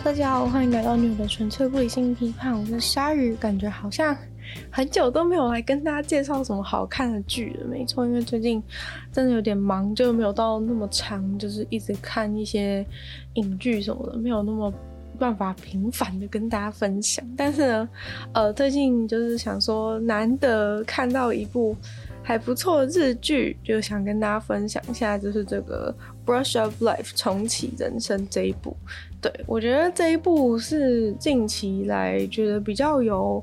[0.00, 2.58] 大家好，欢迎来到女友的纯粹不理性批判。
[2.58, 4.16] 我是鲨鱼，感觉好像
[4.70, 7.66] 很久都没有来跟大家介绍什么好看的剧了。
[7.66, 8.60] 没错，因为最近
[9.12, 12.84] 真的有点忙，就没有到那么长，就是一直看一些
[13.34, 14.72] 影剧什么的，没有那么
[15.18, 17.24] 办法频繁的跟大家分享。
[17.36, 17.88] 但是呢，
[18.32, 21.76] 呃，最近就是想说，难得看到一部
[22.22, 25.94] 还不错的日剧，就想跟大家分享一下，就是这个
[26.28, 28.74] 《Brush of Life》重启人生这一部。
[29.22, 33.42] 对，我觉得这一部是近期来觉得比较有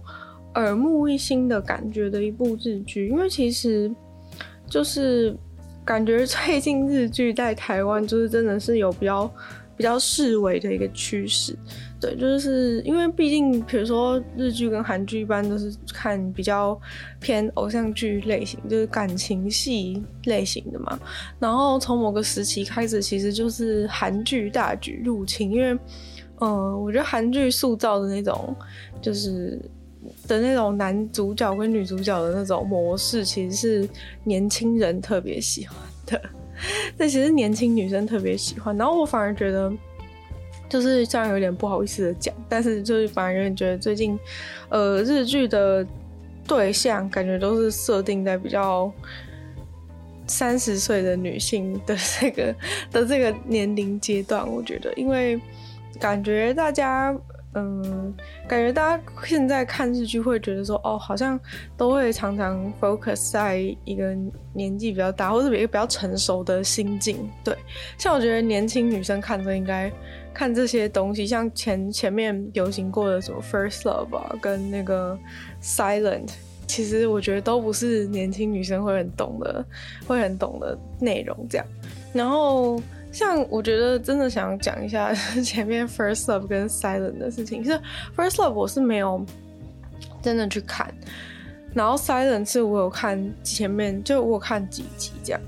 [0.55, 3.89] 耳目一新的感觉的一部日剧，因为其实
[4.67, 5.33] 就是
[5.85, 9.31] 感觉最近日剧在台湾就是真的是有比较
[9.77, 11.57] 比较示威的一个趋势。
[12.01, 16.79] 对，就是因为毕竟，比如说日剧跟韩剧一般都是看比较
[17.19, 20.97] 偏偶像剧类型，就是感情戏类型的嘛。
[21.39, 25.77] 然后从某个时期开始，其实就是韩剧大举入侵，因为，
[26.39, 28.55] 嗯、我觉得韩剧塑造的那种，
[29.01, 29.59] 就是
[30.25, 33.89] 的那种男主角跟女主角的那种模式，其实是
[34.23, 36.21] 年轻人特别喜欢的。
[36.97, 39.69] 这其实年轻女生特别喜欢，然后我反而觉得。
[40.69, 44.17] 就是这样有点不好意思的讲，但是就是反而有点觉得最近，
[44.69, 45.85] 呃，日剧的
[46.47, 48.91] 对象感觉都是设定在比较
[50.27, 52.55] 三十岁的女性的这个
[52.91, 55.41] 的这个年龄阶段，我觉得，因为
[55.99, 57.13] 感觉大家。
[57.55, 58.13] 嗯，
[58.47, 61.37] 感觉大家现在看日剧会觉得说，哦，好像
[61.75, 64.15] 都会常常 focus 在一个
[64.53, 67.27] 年纪比较大或者一个比较成熟的心境。
[67.43, 67.57] 对，
[67.97, 69.91] 像我觉得年轻女生看着应该
[70.39, 75.19] 看这些东西，像前前面流行过的什么 First Love 啊，跟那个
[75.61, 76.29] Silent，
[76.65, 79.65] 其实我觉得都不是年轻女生会很懂的，
[80.07, 81.67] 会很懂的内容这样。
[82.13, 82.81] 然后。
[83.11, 85.11] 像我觉得真的想讲一下
[85.43, 87.81] 前面 First Love 跟 Silent 的事情，其实
[88.15, 89.25] First Love 我是没有
[90.21, 90.93] 真的去看，
[91.73, 95.41] 然后 Silent 是我有看前面，就我有看几集这样，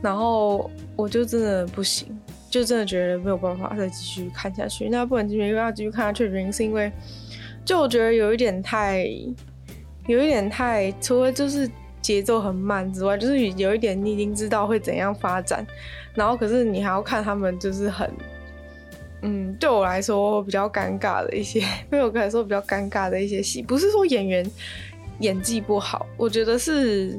[0.00, 2.16] 然后我就真的不行，
[2.54, 4.88] 就真的觉得没有办法再继续看下去。
[4.88, 6.88] 那不能继续要继续看下去原因是因为，
[7.64, 9.04] 就我觉得有一点太，
[10.06, 11.68] 有一点太，除了就是
[12.00, 15.66] 节奏很慢之外，就是有一点你已经知道会怎样发展。
[16.14, 18.08] 然后，可是你还要看他们，就是很，
[19.22, 21.60] 嗯，对我来说比较尴尬的一些，
[21.90, 24.48] 对我来说比较尴尬的一些戏，不是说演员
[25.18, 27.18] 演技不好，我觉得是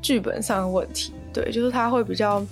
[0.00, 1.12] 剧本上的问题。
[1.32, 2.46] 对，就是他会比较，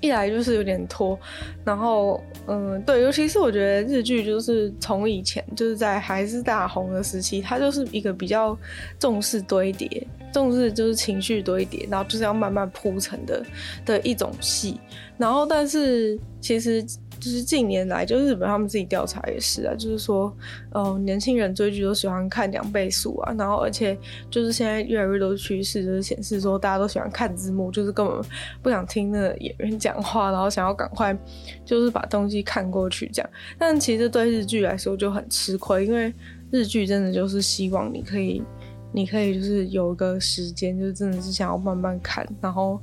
[0.00, 1.18] 一来就是有点拖，
[1.64, 8.56] 然后，嗯，对，尤其是我觉得日剧就是从以前就是在还是大红的时期，它就是一个比较
[8.98, 10.06] 重视堆叠。
[10.30, 13.42] 重视就是情绪多一点，然后就是要慢慢铺成的
[13.86, 14.78] 的一种戏。
[15.16, 16.84] 然后，但是其实
[17.18, 20.34] 就是近年来，就日本他们自己调查也是啊，就是说，
[20.72, 23.34] 哦，年轻人追剧都喜欢看两倍速啊。
[23.38, 23.96] 然后，而且
[24.30, 28.20] 就是现在越来越多趋势，就是显示说大家都喜欢看字幕，就是根本
[28.62, 31.16] 不想听那个演员讲话，然后想要赶快
[31.64, 33.30] 就是把东西看过去这样。
[33.58, 36.12] 但其实对日剧来说就很吃亏，因为
[36.50, 38.42] 日剧真的就是希望你可以。
[38.90, 42.80] 你可以就是有一个时间，就是真的是想要慢慢看，然后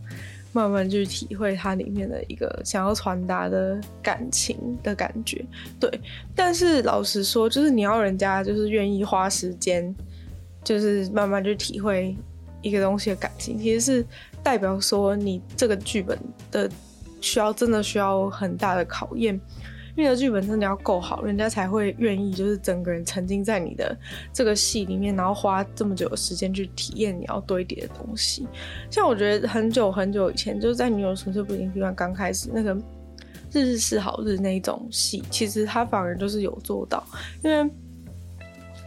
[0.55, 5.43] 慢慢去体会它里面的一个想要传达的感情的感觉。
[5.77, 5.91] 对，
[6.33, 9.93] 但是老实说，就是你要人家就是愿意花时间，
[10.63, 12.15] 就是慢慢去体会
[12.61, 14.05] 一个东西的感情，其实是
[14.41, 16.17] 代表说你这个剧本
[16.49, 16.71] 的
[17.19, 19.37] 需要真的需要很大的考验。
[19.95, 23.97] 因为剧本真的要够好，人家才会愿意，就是整个人沉浸在你的
[24.33, 28.45] 这个戏里面，然后花这么久的时间去体验你要堆叠的东西。
[28.91, 32.75] 像我觉得很久很久以前，就是在《女友纯粹不理性批判》刚开始那个
[33.53, 37.01] 《日日是好日》那一种戏，其实他反而就是有做到，
[37.41, 37.71] 因为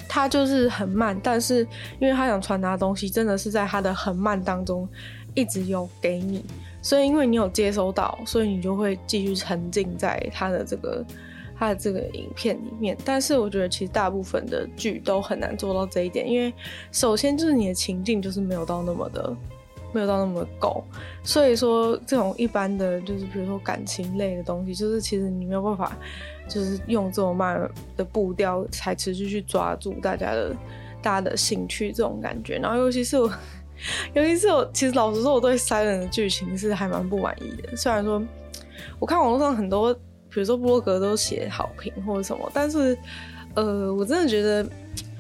[0.07, 1.67] 他就是很慢，但是
[2.01, 4.87] 因为他想传达东西，真的是在他的很慢当中
[5.35, 6.45] 一直有给你。
[6.89, 11.05] 所以，因为你有接收到，所以你就会继续沉浸在他的这个
[11.59, 12.97] 他的这个影片里面。
[13.05, 16.51] 但是，我觉得其实大部分的剧都很难做到这一点，因为
[16.91, 19.37] 首先就是你的情境就是没有到那么的，
[19.93, 20.83] 没有到那么够。
[21.23, 25.95] 所以说，这种一般的就是比如说感情类的东西，就是其实你没有办法，
[26.49, 30.57] 就是用这种慢的步调才持续去抓住大家的
[31.03, 32.57] 大家的兴趣这种感觉。
[32.57, 33.31] 然后，尤其是我。
[34.15, 37.77] 有一次，我其实老实说，我对 Silent 的剧情是还蛮不满意的。
[37.77, 38.23] 虽然说，
[38.99, 42.97] 我看网络上很多，比如说波格都写好评或者什么，但是，
[43.55, 44.65] 呃，我真的觉得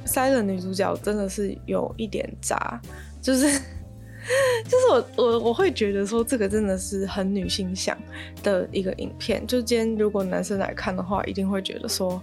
[0.07, 2.81] Silent 女主角真的是有一点渣，
[3.23, 3.47] 就是
[4.65, 7.97] 就是我我我会觉得说这个真的是很女性向
[8.43, 9.47] 的一个影片。
[9.47, 12.21] 就今天如果男生来看的话，一定会觉得说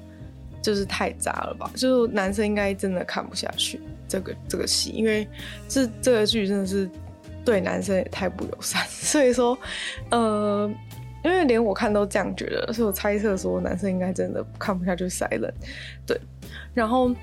[0.62, 1.72] 就是太渣了吧？
[1.76, 5.28] 就是男生应该真的看不下去这个这个戏，因为
[5.68, 6.90] 这这个剧真的是
[7.44, 8.86] 对男生也太不友善。
[8.90, 9.58] 所以说，
[10.12, 10.70] 呃，
[11.24, 15.54] 因为连我看都这样觉得，所以我猜测说男生应该真的看不下去 Silent。
[16.06, 16.20] 对，
[16.74, 17.14] 然后。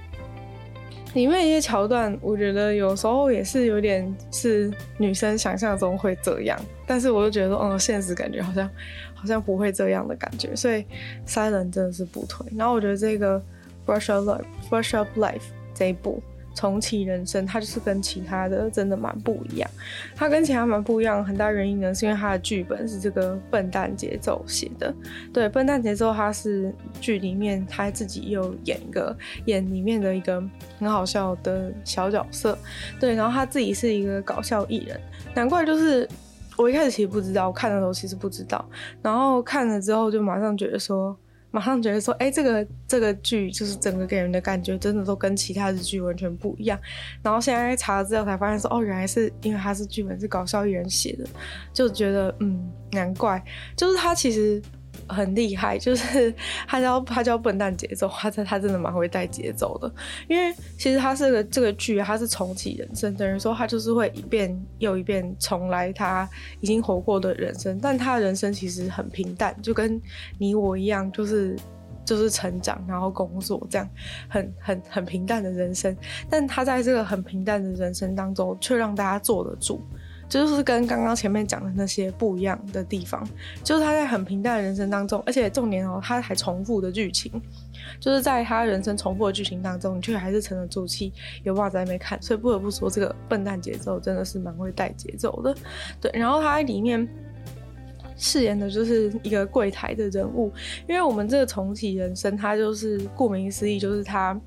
[1.15, 8.67] 里面一些桥段，我觉得有时候也是有点是女生想象中会这样，但是我就觉得说，嗯，现实感觉好像
[9.15, 10.83] 好像不会这样的感觉，所以
[11.27, 12.47] Silent 真的是不推。
[12.57, 13.39] 然后我觉得这个
[13.85, 15.43] Brush Up Life Brush Up Life
[15.75, 16.23] 这一部。
[16.55, 19.71] 重启人生，它就是跟其他的真的蛮不一样。
[20.15, 24.95] 它跟其他蛮不一样，很大原因呢，是因为它的剧本是这个笨蛋节奏写的。
[25.33, 29.17] 对，笨蛋节奏，他是剧里面他自己又演一个
[29.47, 30.43] 演里面的一个
[30.79, 32.57] 很好笑的小角色。
[33.01, 35.01] 对，然后他自己是一个搞笑艺人，
[35.35, 36.09] 难怪就是
[36.57, 38.65] 我一开始其实不知道，我看的时候其实不知道，
[39.01, 41.17] 然后看了之后就马上觉得说。
[41.53, 46.77] 马上觉得说，哎、这个这个剧就是整个给人的感觉，真的都跟其他的剧完全不一样。
[47.23, 51.25] 然后现在查了之后才发现说，哦，原来是因为它是剧本是搞笑艺人写的，
[51.73, 53.41] 就觉得嗯，难怪，
[53.77, 54.61] 就是他其实。
[55.09, 56.35] 很厉害， 就是
[56.67, 59.93] 他叫他叫笨蛋节奏，他他真的蛮会带节奏的。
[60.29, 66.29] 因为其实他是个这个剧，他是重启人生，等于说他就是会一遍又一遍重来他
[66.61, 70.01] 已经活过的人生，但他的人生其实很平淡，就跟
[70.39, 71.57] 你我一样，就是
[72.05, 73.89] 就是成长，然后工作这样，
[74.29, 75.97] 很很很平淡的人生。
[76.29, 79.81] 但他在这个很平淡的人生当中，却让大家坐得住。
[80.41, 83.23] 就是跟刚刚前面讲的那些不一样的地方，
[83.63, 87.31] 就是他在很平淡的人生当中，而且重点哦，他还重复的剧情，
[88.01, 91.13] 就是在他人生重复的剧情当中，你却还是沉得住气，
[91.43, 95.55] 有办法在那边看，所以不得不说这个笨蛋节奏真的是蛮会带节奏的，
[96.01, 96.11] 对。
[96.15, 97.07] 然后他在里面
[98.17, 100.51] 饰演的就是一个柜台的人物，
[100.89, 104.41] 因为我们这个重启人生，他就是顾名思义，就是他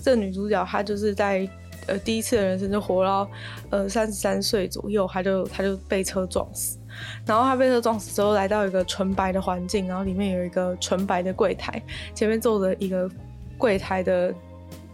[0.00, 1.50] 这个女主角，她就是在。
[1.86, 3.28] 呃，第一次的人生就活到
[3.70, 6.78] 呃三十三岁左右，他就他就被车撞死，
[7.26, 11.82] 然后他被车撞死之后，来到一个纯白的环境，然后里面有一个纯白的柜台，
[12.14, 13.10] 前面坐着一个
[13.58, 14.34] 柜台的，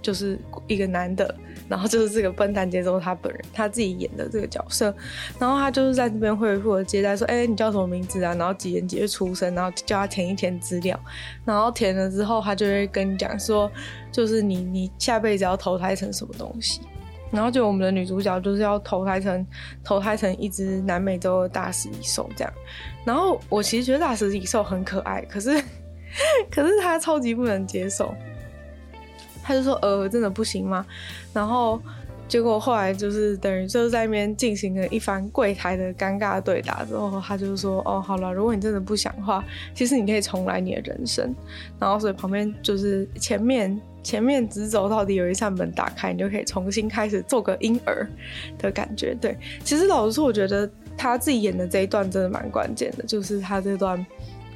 [0.03, 1.35] 就是一个男的，
[1.69, 4.95] 然后就是这个笨蛋节奏他本人他自己演的这个角色，
[5.39, 8.35] 然后他就是在这边会负责接待，说，哎、你叫什么名字啊？
[8.35, 9.55] 然后几年几月出生？
[9.55, 10.99] 然后叫他填一填资料，
[11.45, 13.71] 然后填了之后，他就会跟你讲说。
[14.11, 16.81] 就是你，你下辈子要投胎成什么东西？
[17.31, 19.47] 然后就我们的女主角就是要投胎成
[19.85, 22.53] 投胎成一只南美洲的大食蚁兽这样。
[23.05, 25.63] 然后我其实觉得大食蚁兽很可爱，可是
[26.51, 28.15] 可是他超级不能接受，
[29.49, 30.85] 他就说呃真的不行吗？
[31.33, 31.81] 然后。
[32.29, 39.43] 结果后来就是等于就是在那边进行了一番柜台的尴尬对打之后，他就说：“哦，好了，如果你真的不想的话，
[39.73, 41.35] 其实你可以重来你的人生。”
[41.81, 48.07] 然后所以旁边就是前面前面直走到底有一扇门打开，你就可以重新开始做个婴儿
[48.59, 49.15] 的感觉。
[49.19, 49.35] 对，
[49.65, 54.07] 其实老实说，我觉得他自己演的这一段真的蛮关键的，就是他这段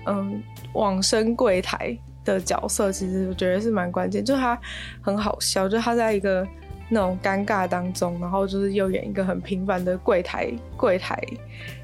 [0.05, 0.43] 嗯
[0.75, 4.59] 往生柜台的角色，其实我觉得是蛮关键，就他
[5.01, 6.47] 很好笑，就他在一个。
[6.95, 11.19] 那种尴尬当中，然后就是又演一个很平凡的柜台柜台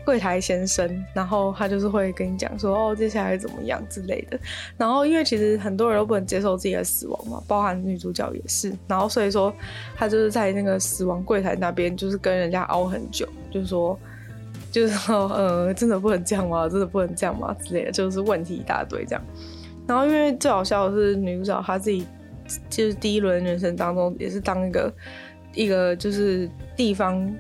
[0.05, 4.39] 柜台先生，然后他就是会跟你讲说哦，接下来怎么样之类的。
[4.77, 8.71] 然后因为其实很多人都不能接受自己的死亡嘛，包含女主角也是。
[8.87, 9.51] 然后所以说
[9.97, 13.99] 他就是在那个死亡柜台那边，就是跟人家熬很久，就是说
[14.71, 16.69] 就是说呃，真的不能这样吗？
[16.69, 17.57] 真的不能这样吗？
[17.65, 19.25] 之类的，就是问题一大堆这样。
[19.89, 22.07] 然后因为最好笑的是女主角她自己。
[22.71, 24.91] 就是第一轮人生当中，也是当一个
[25.53, 27.31] 一个就是地方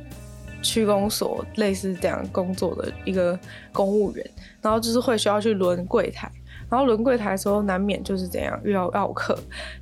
[0.60, 3.38] 区公所类似这样工作的一个
[3.72, 6.30] 公务员，然后就是会需要去轮柜台，
[6.68, 9.34] 然后轮柜台的时候难免就是这样遇到奥客，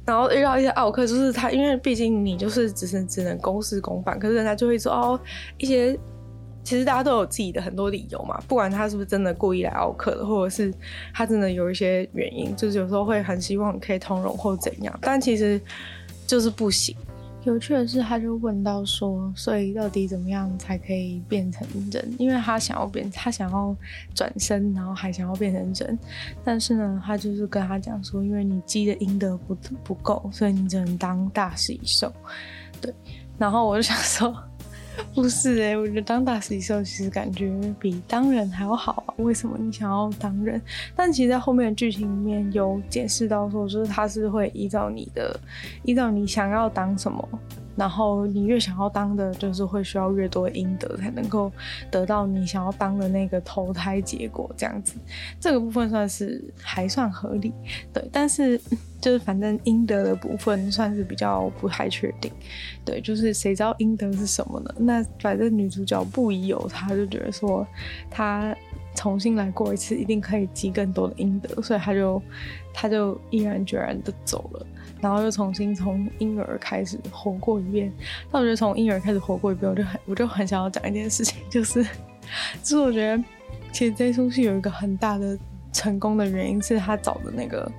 [0.04, 5.20] 然后遇到一些奥客，就是他因为毕竟你就是只是只能公事公办，可是人家就会说哦
[5.58, 5.98] 一些。
[6.66, 10.74] 其实大家都有自己的很多理由嘛，不管他是不是真的故意来奥客的，或者是
[11.14, 15.60] 他真的有一些原因，就是有时候会很希望可以通融或怎样，但其实
[16.26, 16.96] 就是不行。
[17.44, 22.16] 有趣的是，他就问到说，所以到底怎么样才可以变成人？
[22.18, 23.76] 因为他想要变，他想要
[24.12, 25.96] 转生，然后还想要变成人，
[26.44, 29.54] 但是呢，他就是跟他讲说，因为你积的阴德不
[29.84, 32.12] 不够，所以你只能当大食蚁兽。
[32.80, 32.92] 对，
[33.38, 34.36] 然后我就想说。
[35.14, 39.14] 不是哎、我觉得当大师的时候其实感觉比当人还要好啊。
[39.18, 40.60] 为什么你想要当人？
[40.94, 45.38] 但其实，在后面的剧情里面有解释到说，就是他是会依照你的，
[45.84, 47.28] 依照你想要当什么
[47.76, 51.52] 然后你越想要当的，就是会需要越多阴德才能够
[51.90, 54.96] 得到你想要当的那个投胎结果，这样子，
[55.38, 57.52] 这个部分算是还算合理，
[57.92, 58.02] 对。
[58.10, 58.58] 但是
[59.00, 62.32] 就是反正阴德的部分算是比较不太确定，
[62.84, 64.74] 对，就是谁知道阴德是什么呢？
[64.78, 67.66] 那反正女主角不疑有他，就觉得说
[68.10, 68.56] 他
[68.94, 72.22] 重新来过一次，一定可以积更多的阴德，所以他就
[72.72, 74.66] 他就毅然决然的走了。
[75.00, 77.92] 然后又重新从婴儿开始活过一遍，
[78.30, 81.82] 但我觉得从婴儿开始活过一遍，我就很我就很想要讲一件事情，就是，
[82.62, 83.22] 就是我觉得
[83.72, 85.38] 其实这出戏有一个很大的
[85.72, 87.70] 成功的原因是他找的那个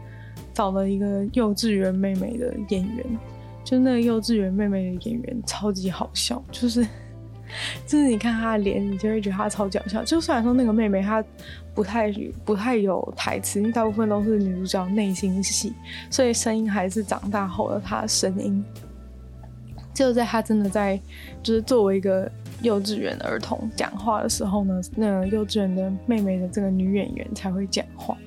[0.54, 3.06] 找了一个幼稚园妹妹的演员，
[3.64, 6.86] 就那个幼稚园妹妹的演员超级好笑，就是。
[7.88, 10.04] 就是你看她的脸，你就会觉得她超级搞笑。
[10.04, 11.24] 就虽然说那个妹妹她
[11.78, 12.12] 不太
[12.44, 15.76] 不太有台词，因为大部分都是女主角内心戏，
[16.10, 18.66] 所以声音还是长大后的她的声音。
[19.94, 21.00] 就在她真的在
[21.44, 22.28] 就是作为一个
[22.64, 28.18] 幼稚园儿童讲话的时候呢，那个幼稚园的妹妹的这个女演员才会讲话。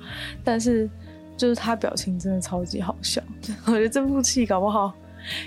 [0.45, 0.89] 但是
[1.35, 3.21] 就是她表情真的超级好笑，
[3.67, 4.93] 我觉得这部戏搞不好。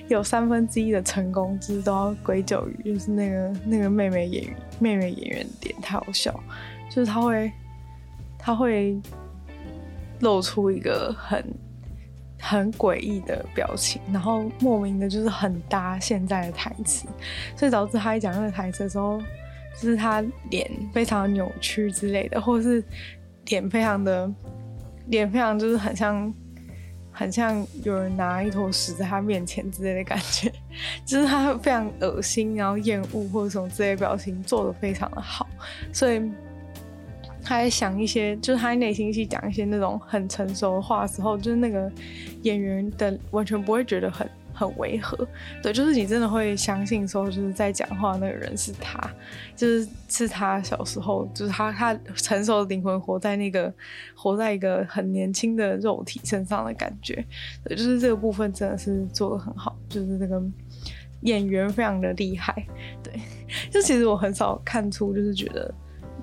[0.09, 6.39] 有三分之一的成功，之都要归咎于就是那个那个妹妹演员妹妹演员点太好笑，
[6.91, 7.51] 就是她会
[8.45, 9.01] 他会
[10.21, 11.43] 露出一个很
[12.39, 17.07] 很诡异的表情，然后莫名的就是很搭现在的台词，
[17.57, 19.19] 所以导致他一讲那个台词的时候，
[19.81, 22.85] 就是他脸非常扭曲之类的，或是
[23.47, 24.31] 脸非常的
[25.07, 26.33] 脸非常就是很像。
[27.17, 30.53] 很像有人拿一坨屎在他面前之类的感觉，
[31.07, 35.47] 就是他非常恶心，然后厌恶或者什么之类的表情做的非常的好，
[35.93, 36.21] 所以
[37.45, 41.91] 他在想一些，就是他内心去讲一些那种很成熟的话的时候，就是那个
[42.43, 44.29] 演员的完全不会觉得很。
[44.57, 45.27] 很违和，
[45.61, 48.97] 对，就是你真的会相信说，就是在讲话那个人是他，
[49.57, 53.75] 就是是他小时候，就是他他成熟的灵魂活在那个
[54.15, 57.15] 活在一个很年轻的肉体身上的感觉，
[57.65, 60.41] 对，就是这个部分真的是做的很好，就是那个
[61.23, 62.55] 演员非常的厉害，
[63.03, 63.13] 对，
[63.73, 65.75] 就其实我很少看出就是觉得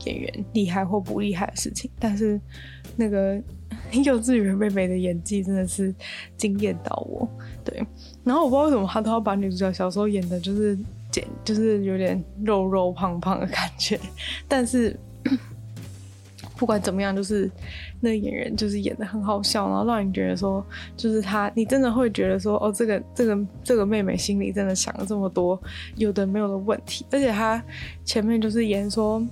[0.06, 2.40] 演员厉害或不厉害的事情，但是
[2.96, 3.42] 那个
[4.06, 5.94] 幼稚园妹妹的演技真的是
[6.38, 7.28] 惊艳到我，
[7.64, 7.86] 对。
[8.24, 10.78] 然后我不知道为什么他都要把女主角小时候演的就是
[11.12, 14.00] 减，就是有点肉肉胖胖的感觉。
[14.48, 14.98] 但是
[16.58, 17.50] 不管怎么样，就是
[18.02, 20.64] 那个演员就是演的很好笑，然后让你觉得说，
[20.96, 25.60] 就是他，你真的会觉得说，哦，这个这个这个妹妹心里真的想了这么多
[25.96, 27.04] 有的没有的问题。
[27.10, 27.64] 而且他
[28.06, 29.26] 前面就是演说，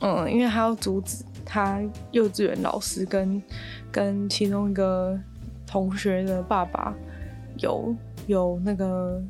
[0.00, 1.80] 嗯，因为他要阻止他
[2.10, 3.42] 幼稚园老师跟
[3.90, 5.18] 跟其中一个
[5.66, 6.94] 同学的爸爸
[7.58, 7.94] 有。
[8.26, 9.20] 有那个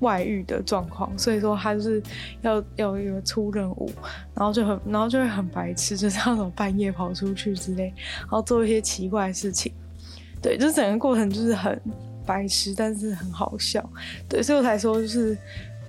[0.00, 2.02] 外遇的状况，所以说他就是
[2.42, 3.90] 要要一个出任务，
[4.34, 9.72] 然后就很然后就会很白痴，就是那种半夜跑出去之类，然后做一些奇怪的事情。
[10.42, 11.80] 对，就整个过程就是很
[12.26, 13.88] 白痴，但是很好笑。
[14.28, 15.38] 对，所以我才说就是，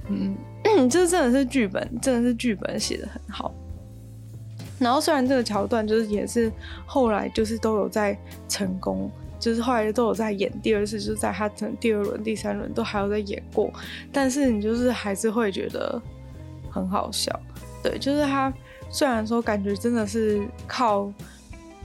[0.08, 0.38] 嗯，
[0.90, 3.54] 这 真的是剧本，真的是剧本写的很好。
[4.84, 6.52] 然后虽然这个桥段就是也是
[6.86, 8.16] 后来就是都有在
[8.48, 9.10] 成功。
[9.40, 13.70] 就是后来都有在演第二次，就是在他成第二轮、第三轮都还有在演过，
[14.10, 16.02] 但是你就是还是会觉得
[16.72, 17.38] 很好笑，
[17.84, 18.54] 对，就是他
[18.90, 21.12] 虽然说感觉真的是靠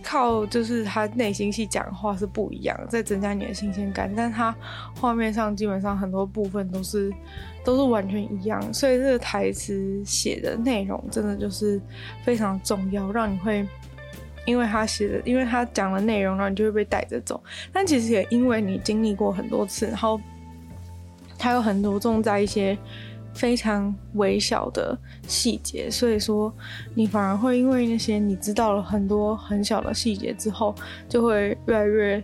[0.02, 4.55] 靠，就是他内心戏讲话是不一样，在增加你的新鲜感，但他
[5.00, 7.12] 画面上基本上很多部分都是
[7.64, 11.81] 都是完全一样，所以这个台词写的内容真的就是
[12.25, 13.67] 非常重要，让你会。
[14.47, 17.38] 因为他写的，因为他讲的内容，然后你就会被带着走。
[17.71, 20.19] 但其实也因为你经历过很多次，然后
[21.37, 22.75] 他有很多重在一些
[23.38, 26.52] 非常微小的细节，所以说
[26.95, 30.75] 你反而会因为那些你知道了很多很小的细节之后，
[31.09, 32.23] 就会越来越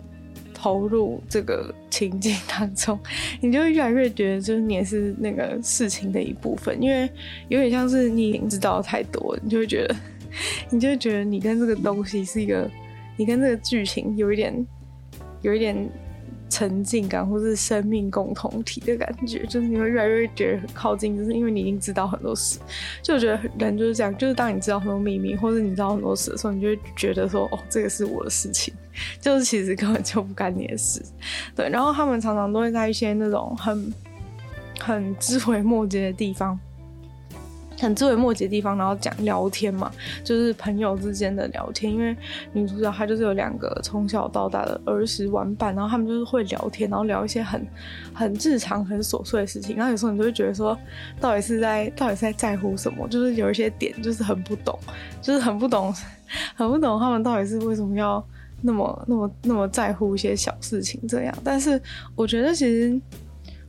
[0.53, 2.99] 投入这个情境当中，
[3.41, 7.09] 你就越来越觉得就是你也是那个事情的一部分，因为
[7.49, 9.95] 有点像是你已经知道太多，你就会觉得。
[10.69, 12.69] 你就会觉得你跟这个东西是一个，
[13.17, 14.67] 你跟这个剧情有一点，
[15.43, 15.89] 有一点
[16.49, 22.59] 沉浸感，或是生命共同体的感觉，就是你会越来越觉得很靠近，就是因为你已经知道很多事。
[23.03, 28.73] 就我觉得人就是这样，就是当你知道很多秘密，或者你知道很多事的时候，你就会觉得说，哦，这个是我的事情，
[29.21, 31.03] 就是其实根本就不干你的事。
[31.57, 33.93] 对，然后他们常常都会在一些那种很
[34.81, 36.59] 很枝微末节的地方。
[37.85, 39.91] 很枝微末节的地方，然后讲聊天嘛，
[40.25, 41.93] 就是朋友之间的聊天。
[41.93, 42.17] 因为
[42.53, 47.65] 女主角她就是有两个从小到大的儿时玩伴，然后他们就是会聊天，然后聊一些很
[48.13, 49.77] 很日常、很琐碎的事情。
[49.77, 50.77] 然后有时候你就会觉得说，
[51.21, 53.07] 到底是在到底是在在乎什么？
[53.09, 54.79] 就是有一些点就是很不懂，
[55.21, 55.95] 就是很不懂，
[56.57, 58.25] 很不懂他们到底是为什么要
[58.63, 61.35] 那么那么那么在乎一些小事情这样。
[61.45, 61.81] 但是
[62.17, 63.01] 我觉得其实。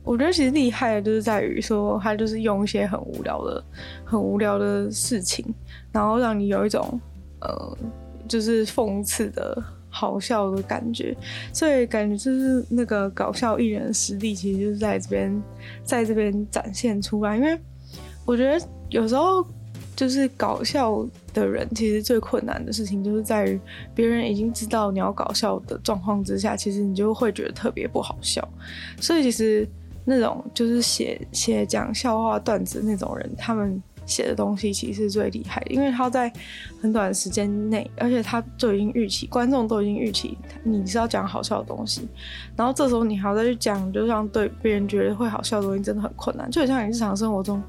[0.06, 3.62] 我觉得其实厉害的就是在于说，他就是用一些很无聊的、
[4.04, 5.44] 很无聊的事情，
[5.90, 7.00] 然后让你有一种
[7.40, 7.76] 呃，
[8.28, 9.60] 就是讽刺的
[9.90, 11.12] 好笑的感觉。
[11.52, 15.42] 所以感觉就是那个搞笑艺人的实力，其实就是在这边，
[15.82, 17.36] 在这边展现出来。
[17.36, 17.58] 因为
[18.24, 19.44] 我觉得有时候
[19.96, 23.58] 就是搞笑的人，其实最困难的事情就是在于
[23.92, 28.48] 别人已经知道你要搞笑的状况之下，其实你就会觉得特别不好笑。
[29.00, 29.68] 所以其实。
[30.08, 36.32] 那种就是写写讲笑话段子那种人，他们写的东西其实是最厉害的，因为他在
[36.80, 42.08] 很短的时间内，而且他就已经预期，观众都已经预期你是要讲好笑的东西，
[42.54, 46.48] 然后这时候你还要再去讲，就像对别人觉得会好笑的东西，真的很困难。
[46.48, 47.60] 就很像你日常生活中，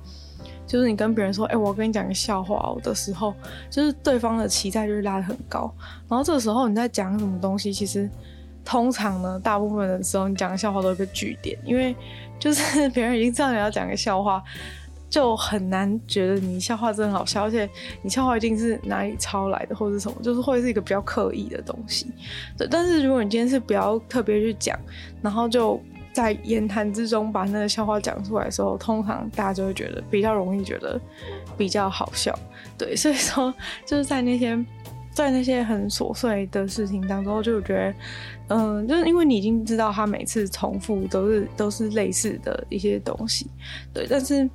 [0.68, 3.34] 就是你跟别人说，哎、我跟你讲个笑话的时候，
[3.72, 5.74] 就是对方的期待就是拉得很高，
[6.08, 8.08] 然后这时候你在讲什么东西，其实。
[8.68, 11.96] 通常呢，大部分的时候你讲笑话都会被句点，因为
[12.38, 14.44] 就是别人已经知道你要讲个笑话，
[15.10, 17.68] 就很难觉得你笑话真的好笑，而且
[18.02, 22.08] 你笑话一定是哪里抄来的或者什么，就是会是一个比较刻意的东西。
[22.58, 24.78] 对，但是如果你今天是比较特别去讲，
[25.22, 25.82] 然后就
[26.12, 31.00] 在言谈之中把那个笑话讲出来的时候，通常大家就会觉得比较容易觉得
[31.58, 32.38] 比较好笑。
[32.78, 33.54] 对，所以说
[33.86, 34.62] 就是在那些。
[35.18, 37.74] 在那些很琐碎的事情当中，就觉
[38.48, 43.48] 得，嗯、就是因为你已经知道他每次重复都是都是类似的一些东西，
[43.92, 44.48] 对，但是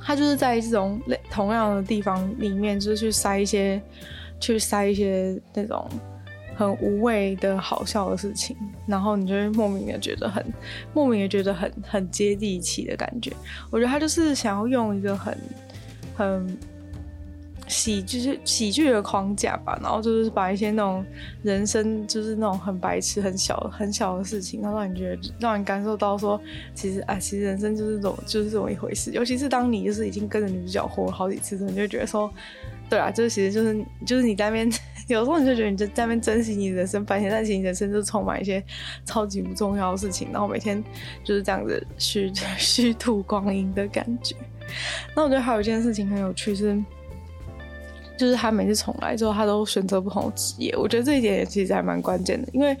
[0.00, 3.82] 他就是在这种类同样的地方里面，就是去塞一些，
[4.38, 5.84] 去塞一些那种
[6.54, 10.46] 很无谓的好笑的事情，然后你就会莫名的觉得很
[10.94, 13.32] 莫名的觉得很很接地气的感觉。
[13.72, 15.36] 我觉得他就是想要用一个很
[16.14, 16.58] 很。
[17.68, 21.04] 喜就是喜剧的框架吧，然后就是把一些那种
[21.42, 26.40] 人生就是那种很白痴、很小很小的事情，然后让你觉得让你感受到说，
[26.74, 29.10] 其实啊，其实人生就是这种就是这么一回事。
[29.12, 32.32] 尤其是当你就是已经跟着女主角活了好几次，你就觉得说，
[32.88, 34.70] 对啊，就是其实就是就是你在那边
[35.08, 38.64] 有时候你就觉得你就在那边珍惜你人生半天，但其实你人生就充满一些
[39.04, 40.82] 超级不重要的事情，然后每天
[41.24, 44.34] 就是这样子虚 虚度光阴的感觉。
[45.16, 46.82] 那我觉得还有一件事情很有趣是。
[48.18, 50.76] 就是他每次重来之后，他都选择不同的职业。
[50.76, 52.76] 我觉得这一点也其实还蛮关键的，因为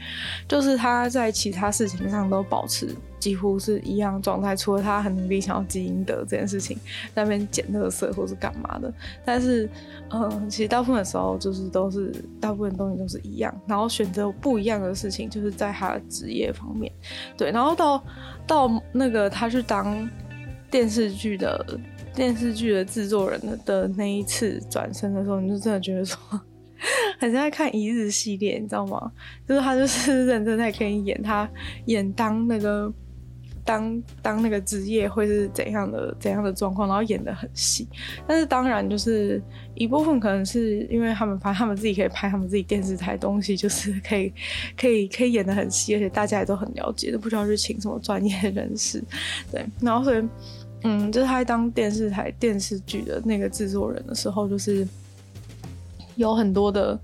[0.48, 6.76] 就是他在其他事情上都保持几乎是一样状态，除了他很努力想要积阴德这件事情，
[7.14, 8.92] 在那边捡垃圾或是干嘛的。
[9.24, 9.70] 但是，
[10.10, 16.92] 嗯，其实大部分的时候就是都是大部分东西都是一样，然后选择不一样的事情，就是在他的职业方面。
[17.36, 18.04] 对，然后到
[18.46, 20.10] 到那个他去当
[20.70, 21.64] 电视剧的。
[22.18, 26.18] 电视剧的制作人的的那一次转身的时候，你就真的觉得说，
[27.20, 29.12] 很像在看一日系列，你知道吗？
[29.46, 31.48] 就是他就是认真在跟你演，他
[31.86, 32.92] 演当那个
[33.64, 37.86] 当当那个职业会是怎样的怎样的状况，然后演得很细。
[38.26, 39.40] 但是当然就是
[39.76, 44.32] 一部分可能是因为他们发现他们自己可以拍他们自己电视台东西，就是可以
[44.76, 49.00] 可以可以演得很细，而且大家也都很了解，都不需要去请什么专业人士。
[49.52, 50.28] 对，然后所以。
[50.82, 54.86] 嗯，就是他在当电视台电视剧的那个制作人的时候，就是
[56.16, 56.98] 有很多的。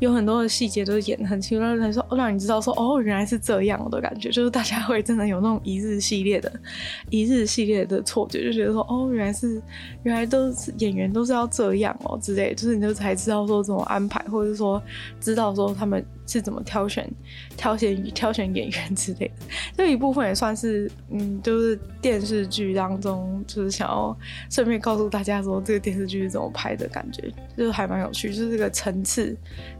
[0.00, 6.52] 有很多的细节都是演得很清楚，让人说，让你知道说，哦，原来是这样的感觉，就是大家会真的有那种一日系列的，
[7.10, 9.60] 一日系列的错觉，就觉得说，哦，原来是，
[10.04, 14.80] 原来都是演员都是要这样哦之类，就是你就才知道说怎么安排，或者是说
[15.20, 17.10] 知道说他们是怎么挑选、
[17.56, 19.46] 挑选、挑选演员之类的。
[19.76, 24.16] 这一部分也算是，嗯，就是电视剧当中，就是想要
[24.50, 29.36] 顺便告诉大家说，这个电视剧是怎么拍的感觉，就是还蛮有趣，就是这个层次。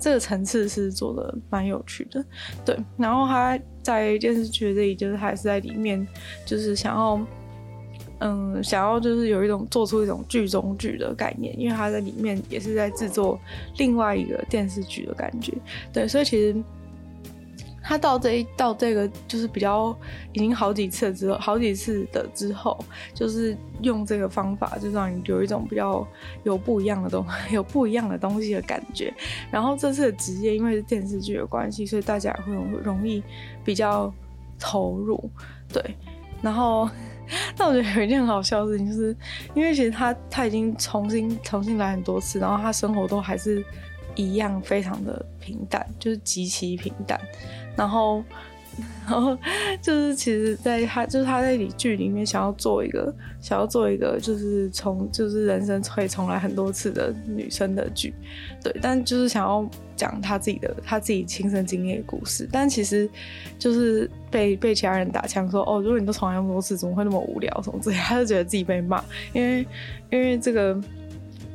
[0.08, 2.24] 这个层次是做的蛮有趣的，
[2.64, 2.74] 对。
[2.96, 6.08] 然后他在电视剧这里，就是还是在里面，
[6.46, 7.20] 就是想要，
[8.20, 13.38] 嗯，想要就是有一种做出一种剧中剧的概念，因为他在里面也是在制作
[13.76, 15.52] 另外一个电视剧的感觉，
[15.92, 16.08] 对。
[16.08, 16.56] 所以其实。
[17.88, 19.96] 他到这一到这个就是比较
[20.34, 22.78] 已经好几次之后，好几次的之后，
[23.14, 26.06] 就是用这个方法，就让你有一种比较
[26.44, 29.10] 有不一样的东西， 有不一样的东西的感觉。
[29.50, 33.22] 然后这次的职业因为是电视剧的关系，所以大家会容易
[33.64, 34.12] 比较
[34.58, 35.30] 投入，
[35.72, 35.82] 对。
[36.42, 36.86] 然后
[37.56, 39.16] 但我觉得有一件很好笑的事情，就是
[39.54, 43.64] 因为其实他他已经重新重新来很多次，然后他生活都还是
[44.14, 47.18] 一样，非常的平淡，就是极其平淡，
[47.78, 48.22] 然后。
[49.08, 49.36] 然后
[49.82, 58.14] 就是，其实，在他就是他在里剧里面想要做一个，想要做一个，就是从就是人生可以重来很多次的女生的剧，
[58.62, 63.10] 对，但就是想要讲他自己的他自己亲身经历的故事，但其实
[63.58, 69.66] 就是被被其他人打枪说，哦，如果你都重来那么多次，怎么会那么无聊什么之类，他就觉得自己被骂，因为
[70.10, 70.80] 因为这个。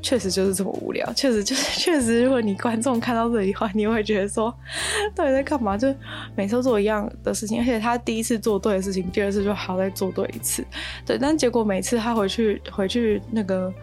[0.04, 4.54] 确实就是这么无聊，确实 就是确实，如果你观众看到这里的话，你会觉得说，
[5.16, 5.78] 到底在干嘛？
[5.78, 5.96] 就
[6.36, 10.64] 每次做一样的事情，而且他第一次做对的事情，第二次就还要再做对一次，
[11.06, 11.18] 对。
[11.18, 13.74] 但结果每次他回去回去那个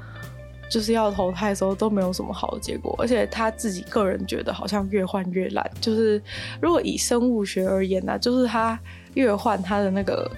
[0.70, 5.68] 就是要投胎的时候，都没有什么好的结果，而且他自己个人觉得好像越换越烂。
[5.80, 6.22] 就是
[6.60, 8.78] 如果以生物学而言呢、就是他
[9.14, 10.30] 越换他的那个。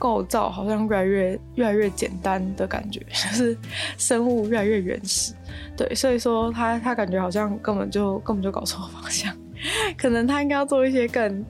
[0.00, 3.56] 构造好像越来越越来越简单的感觉， 就是
[3.98, 5.34] 生物越来越原始，
[5.76, 9.32] 对，所以说他他感觉好像根本就根本就搞错方向，
[9.98, 11.44] 可能他应该要做一些更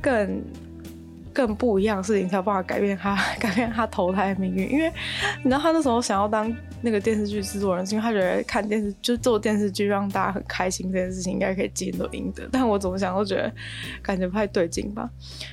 [0.00, 0.42] 更
[1.38, 4.92] 更不一样的事情，才有办法改变他 改变他投胎的命运，因为
[5.38, 6.52] 你知道他那时候想要当。
[6.80, 13.52] 那个电视剧制作人，是因为他觉得看电视就做电视剧让大家很开心这件事情应该可以积很多阴德，但我怎么想都觉得
[14.00, 15.10] 感觉不太对劲吧。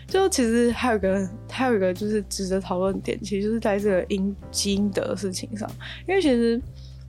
[0.07, 5.67] 就其实还有一个还有一个就是值得讨论点，其实就是在这个阴积阴德的事情上，
[6.07, 6.61] 因为其实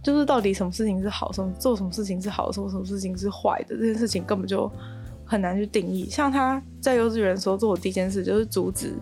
[0.02, 4.66] 就是到底什么事情是好，什么做什么事情是好，做什么事情是坏的，这件事情根本就
[5.26, 6.08] 很难去定义。
[6.08, 8.94] 像他在幼稚园的时候做的第一件事就是阻止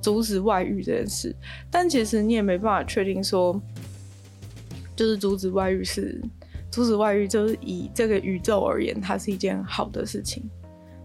[0.00, 1.34] 阻止外遇这件事，
[1.70, 3.60] 但其实你也没办法确定说。
[4.94, 6.20] 就是阻止外遇是
[6.70, 10.44] 阻止外遇，就是以这个宇宙而言，它是一件好的事情。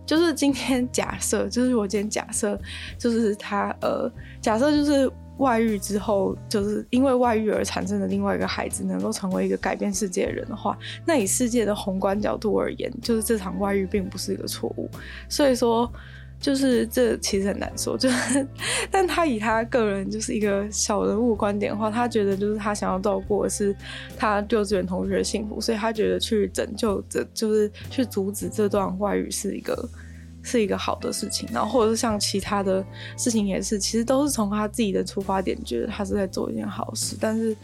[0.05, 2.59] 就是今天假设，就是我今天假设，
[2.99, 14.89] 就是他呃，假设就是外遇之后，就是因为外遇而产生的另外一个孩子能够成为一个改变世界的人的话，那以世界的宏观角度而言，就是这场外遇并不是一个错误。
[15.27, 15.91] 所以说。
[16.39, 18.47] 就是这其实很难说，就是，
[18.91, 23.75] 但他以他个人就是一个小人物观点的话，他觉得就是他想要照顾的是
[24.15, 29.89] 他幼稚园同学的幸福，所以他觉得去拯救这，就是去阻止这段外遇是一个
[30.47, 31.47] 是一个好的事情。
[31.51, 32.83] 然后或者是像其他的
[33.17, 37.17] 事情也是，其实都是从他自己的出发点觉得他是在做一件好事。
[37.19, 37.55] 但是，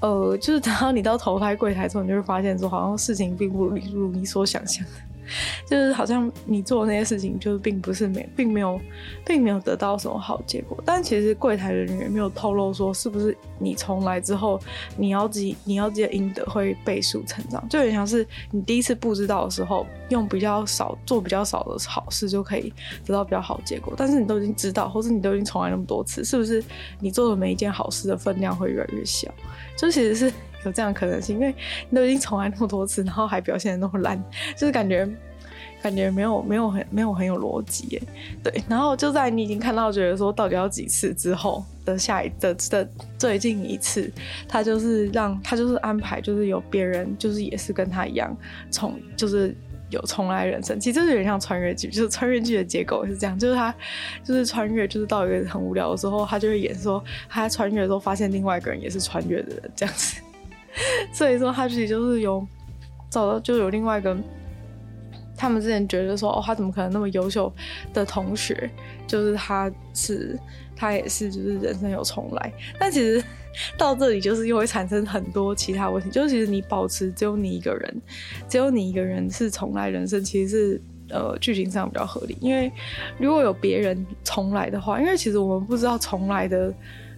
[0.00, 4.90] 呃，就是等到你到投胎柜台之后，你就会发现说，好像事情并不如你所想象的。
[5.66, 8.80] 就是好像你做的那些事情，就是并不是没，并没有，
[9.24, 10.76] 并没有得到什么好结果。
[10.84, 14.60] 但其实柜台人员没有透露说，是不是你重来之后，
[14.96, 17.66] 你要自己，你要自己的阴德会倍数成长。
[17.68, 22.72] 就有点像是你第一次不知道的时候，用比较少做比较少的好事，就可以
[23.04, 23.94] 得到比较好结果。
[23.96, 26.62] 但是你都已经知道，或是你都已经重来那么多次，是不是
[27.00, 29.32] 你做的每一件好事的分量会越来越小？
[29.76, 30.32] 就其实是。
[30.66, 31.54] 有这样可能性，因为
[31.88, 34.22] 你都已经重来那么多次，然后还表现的那么烂，
[34.56, 35.08] 就是感觉
[35.82, 38.02] 感觉没有没有很没有很有逻辑耶。
[38.42, 44.10] 对，然后就在你已经看到觉得说到底要几次之后的下一的的最近一次，
[44.48, 48.36] 他就是让他就是安排就是有别人就是也是跟他一样
[48.70, 49.54] 重就是
[49.90, 53.72] 有重来人生，其实就是有点像穿越剧，就是穿越剧的结构是这样，就是他
[54.24, 60.20] 就是穿越就是到一个很无聊的时候，他就会演说他穿越的时候发现另外一个人也是穿越的人这样子。
[61.12, 62.46] 所以说，他自己就是有
[63.08, 64.16] 找到，就有另外一个，
[65.36, 67.52] 他们之前觉得说，哦，他怎么可能那么优秀
[67.94, 68.70] 的同学，
[69.06, 70.38] 就是他是，
[70.74, 72.52] 他也是，就是人生有重来。
[72.78, 73.22] 但其实
[73.78, 76.10] 到这里，就是又会产生很多其他问题。
[76.10, 78.02] 就是其实你保持只有你一个人，
[78.48, 82.36] 只有你一个人是重来人生，其实是呃剧情上比较合理。
[82.40, 82.70] 因为
[83.18, 86.74] 如果有别人重来的话，因为其实我们不知道重来的。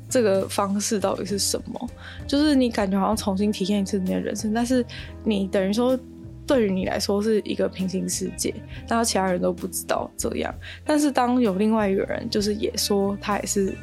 [0.08, 1.90] 这个方式到底是什么？
[2.26, 4.84] 就是你感觉好像重新体验一次你的人生，但是
[5.22, 5.98] 你等于说，
[6.46, 8.54] 对于你来说是一个平行世界，
[8.88, 10.54] 然后其他人都不知道这样。
[10.82, 13.74] 但是当有另外一个人，就是也说他也是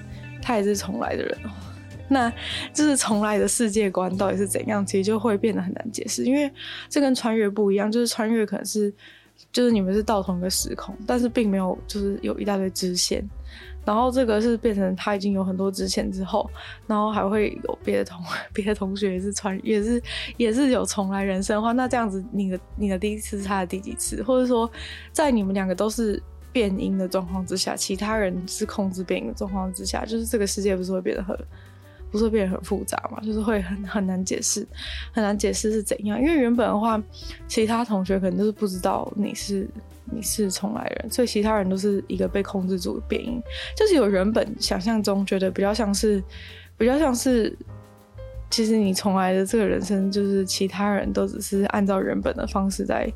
[0.42, 1.38] 他也是重来的人，
[2.10, 2.34] 那
[2.74, 4.84] 就是重来的世界观到底是怎样？
[4.84, 6.52] 其实就会变得很难解释，因为
[6.90, 8.92] 这跟穿越不一样，就是穿越可能是
[9.54, 13.24] 就是你们是到同一个时空，但是并没有就是有一大堆支线。
[13.86, 16.50] 然后这个是变成他已经有很多之前之后，
[16.88, 18.20] 然后还会有别的同
[18.52, 20.02] 别的同学也是穿也是
[20.38, 24.24] 也是有重来人生的话，那这样子你的你的第一次是他的第几次？
[24.24, 24.70] 或者说
[25.12, 26.22] 在你们两个都是
[26.52, 31.38] 变音的状况之下，其他人是控制变音的状况之下，就是这个世界不是会变得很
[32.16, 33.20] 不是变得很复杂嘛？
[33.22, 34.66] 就是会很很难解释，
[35.12, 36.20] 很难解释是怎样？
[36.20, 37.02] 因为原本的话，
[37.48, 39.68] 其他同学可能就是不知道你是。
[40.08, 43.42] 你是重来人，所以其他人都是一个被控制住的变音。
[43.76, 46.24] 就是有原本想象中觉得比较像是，
[46.78, 47.58] 比较像是，
[48.52, 53.12] 其实你重来的这个人生，就是其他人都只是按照原本的方式在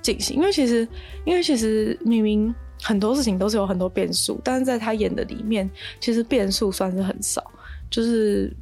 [0.00, 0.36] 进行。
[0.36, 0.86] 因为其实，
[1.24, 7.42] 因为其实明明很多事情都是有很多变数，但是在他演的里面，其实变数算是很少，
[7.90, 8.52] 就是。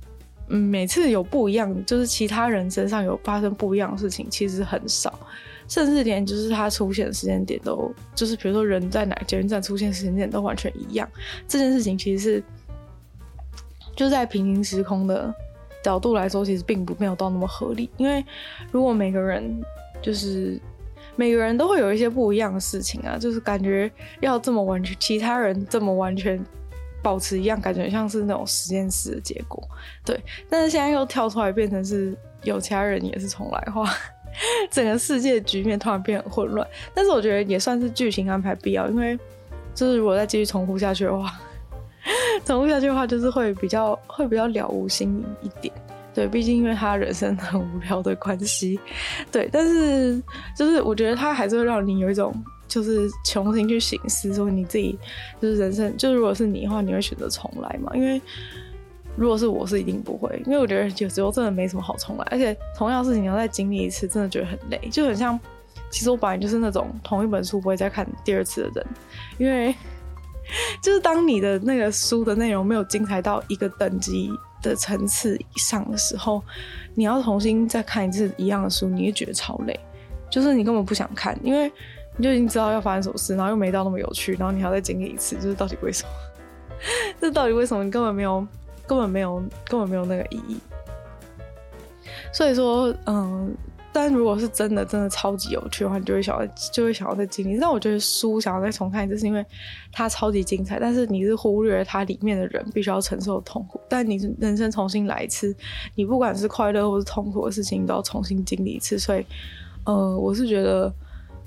[0.50, 5.18] 嗯，每次有不一样，就是其他人身上有发生不一样的事情，其实很少，
[5.66, 11.08] 甚至连就是他出现的时间点都，就是比如说人在哪个捷运站出现时间点都完全一样。
[11.48, 12.44] 这件事情其实是
[13.96, 15.34] 就在平行时空的
[15.82, 17.88] 角度来说，其实并不没有到那么合理。
[17.96, 18.22] 因为
[18.70, 19.50] 如果每个人
[20.02, 20.60] 就是
[21.16, 26.38] 每个人都会有一些不一样的事情啊，就是感觉要这么完全，其他人这么完全。
[27.04, 29.62] 保持一样，感觉像是那种实验室的结果，
[30.04, 30.18] 对。
[30.48, 33.88] 但是现在又跳出来，变成是有其他人也是重来的话，
[34.72, 36.66] 整个世界局面突然变很混乱。
[36.94, 39.18] 但是我觉得也算是剧情安排必要，因为
[39.74, 41.30] 就是如果再继续重复下去的话，
[42.46, 45.74] 重复下去的话就是会比较会比较了无新意一点。
[46.14, 48.80] 对，毕竟因为他人生很无聊的关系，
[49.30, 49.48] 对。
[49.52, 50.22] 但是
[50.56, 52.32] 就是我觉得他还是会让你有一种。
[52.74, 54.98] 就是重新去醒思，说你自己
[55.40, 57.92] 就是人生，就如果是你的话，你会选择重来吗？
[57.94, 58.20] 因为
[59.14, 65.38] 如果是我是一定不会，因为我觉得有时候真的没什么好重来，而且同样事情你要再经历一次，真的觉得很累，就很像，
[65.88, 68.86] 其实我本来就是那种同一本书不会再看第二次的人，
[69.38, 69.72] 因为
[70.82, 76.42] 就是当你的那个书的内容没有精彩到一个等级的层次以上的时候，
[76.96, 79.78] 你要重新再看一次一样的书，你会觉得超累，
[80.28, 81.70] 就是你根本不想看，因为。
[82.16, 86.10] 你就已经知道要发生什么事，然后又没到那么有趣，然后你还要再经历一次，就是到底为什么？
[87.20, 87.82] 这到底为什么？
[87.82, 88.46] 你根本没有，
[88.86, 90.58] 根本没有，根本没有那个意义。
[92.32, 93.54] 所以说，嗯，
[93.92, 97.58] 但如果是真的真的超级有趣的话，你就会想要，就会想要再经历。
[97.58, 99.44] 但我觉得书想要再重看，就是因为
[99.90, 103.80] 它超级精彩，但是你是忽略了它里面的人必须要承受的痛苦。
[103.88, 105.54] 但你人生重新来一次，
[105.94, 108.98] 你不管是快乐或是痛苦的事情，都要重新经历一次。
[108.98, 109.24] 所以，
[109.84, 110.92] 呃，我是觉得。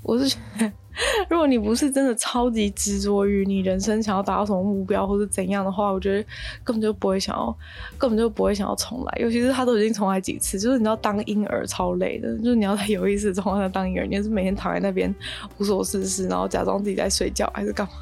[0.02, 0.72] 我是觉得，
[1.28, 6.26] 如果你不是真的超级执着于你人生想要达到什么目标或者怎样的话，我觉得
[6.64, 7.56] 根本就不会想要，
[7.98, 9.18] 根本就不会想要重来。
[9.20, 15.14] 尤其是他都已经重来几次，就是你知道当婴儿超累的，就是你要在有意识重来当婴儿，你就是每天躺在那边
[15.58, 17.92] 无所事事，然后假装自己在睡觉还是干嘛，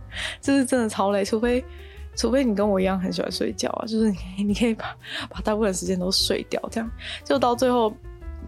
[0.40, 1.24] 就是真的超累。
[1.24, 1.64] 除非，
[2.14, 4.96] 除非你跟我一样很喜欢睡觉啊，就是你你可以把
[5.28, 6.90] 把大部分时间都睡掉，这样
[7.24, 7.92] 就到最后。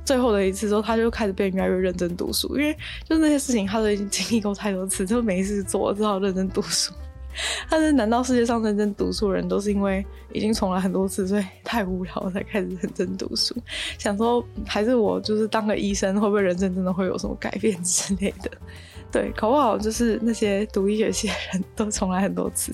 [0.09, 2.75] 最后的一次之后，他就开始变越来越认真读书，因为
[3.07, 6.94] 就那些事情他都已经经历过太多次，就没事做，只好认真读书。
[7.68, 13.55] 但是，难道世界上认真读书的人都是因为已经重来很多次，所以太无聊才开始认真读书？
[13.99, 18.51] 想说还是我就是当个医生，会不会人生真的会有什么改变之类的？
[19.12, 22.73] 对，搞不好就是那些读医学系的人都重来很多次，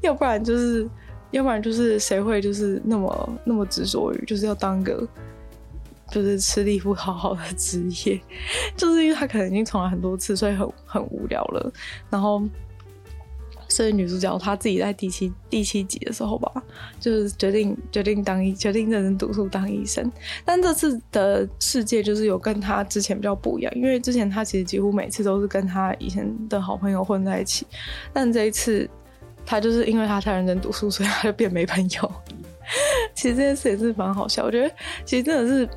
[0.00, 0.90] 要不然就是，
[1.30, 5.06] 要不然就是谁会就是那么那么执着于就是要当个。
[6.10, 8.20] 就是吃力不讨好的职业，
[8.76, 11.72] 就是因为他可能已经重来很多次，所以很很无聊了。
[12.10, 12.42] 然后，
[13.68, 16.50] 所以女主角她自己在第七第七集的时候吧，
[16.98, 20.10] 就是决定决定当医决定认真读书当医生。
[20.44, 27.64] 但这次的世界就是有跟她之前比较不一样，因为之前她其实几乎每次都是跟她以前的好朋友混在一起，
[28.12, 28.90] 但这一次
[29.46, 32.12] 他就是因为他太认真读书，所以他就变没朋友。
[33.14, 35.68] 其实这件事也是蛮好笑，我觉得其实真的是。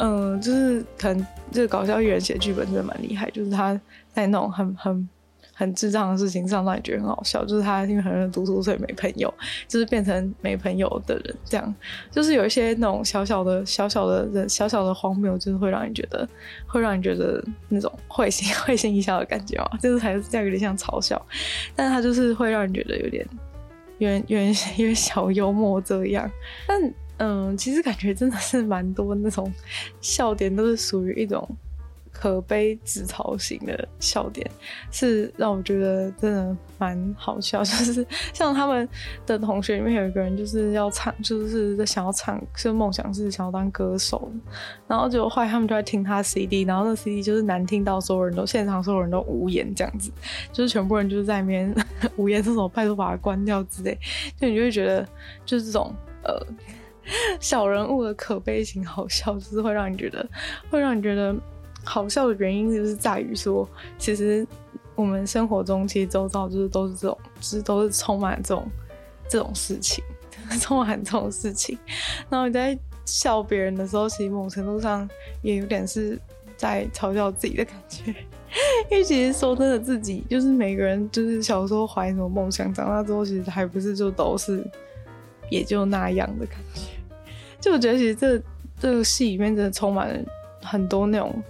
[0.00, 3.78] 嗯，就是可能这个搞笑艺人写剧本真的蛮厉害，就是他
[4.12, 5.08] 在那种很很
[5.52, 9.32] 很智障的事情上让你觉得很好笑，就是他因为很认读书所以没朋友，
[9.66, 11.74] 就是变成没朋友的人这样，
[12.12, 16.28] 就是有一些那种小小的小小的人小小的荒谬，就是会让你觉得
[16.64, 21.20] 会让你觉得那种会心会心一笑的感觉哦，就是还是这样有点像嘲笑，
[21.74, 23.26] 但是他就是会让你觉得有点
[23.98, 26.30] 有点有点有点小幽默这样，
[26.68, 26.80] 但。
[27.18, 29.52] 嗯，其实感觉真的是蛮多那种
[30.00, 31.48] 笑点，都是属于一种
[32.12, 34.48] 可悲自嘲型的笑点，
[34.90, 37.62] 是让我觉得真的蛮好笑。
[37.64, 38.88] 就是像他们
[39.26, 44.30] 的同学里面有一个人，就是要唱，就是在想要唱，是梦想是想要当歌手，
[44.86, 50.10] 然后结果后来他们就在听他 CD，然后那 CD 就是难听到所有人都现场所有人都无言这样子，
[50.52, 51.74] 就是全部人就是在那边
[52.16, 53.98] 无言，这种拜托把它关掉之类，
[54.40, 55.06] 就你就会觉得
[55.44, 56.40] 就是这种呃。
[57.40, 60.28] 小人物的可悲型好笑，就是会让你觉得，
[60.70, 61.34] 会让你觉得
[61.84, 63.68] 好笑的原因，就是在于说，
[63.98, 64.46] 其实
[64.94, 68.68] 我们生活中其实周遭就是都是这种，就是都是充满这种
[69.28, 70.04] 这种事情，
[70.60, 71.78] 充满这种事情。
[72.28, 75.08] 然后你在笑别人的时候，其实某程度上
[75.40, 76.20] 也有点是
[76.56, 78.14] 在嘲笑自己的感觉，
[78.90, 84.62] 因为其实说真的，自己就是每个人，就是小时候怀什么梦想，长大之后其实还不是就都是
[85.48, 86.82] 也就那样的感觉。
[87.60, 88.42] 就我觉得，其实这
[88.80, 90.18] 这个戏里面真的充满了
[90.62, 91.42] 很多那种，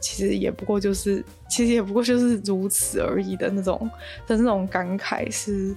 [0.00, 3.78] 其实也不过就是，其实也不过就是如此而已的那种
[4.26, 5.74] 的那种感慨，是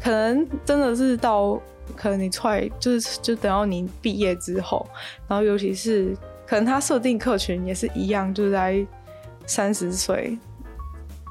[0.00, 1.60] 可能真的是到
[1.96, 4.88] 可能你出来，就是就等到你毕业之后，
[5.26, 8.86] 然后尤其是可能他设定客群也是一样，就是在。
[9.50, 10.38] 三十岁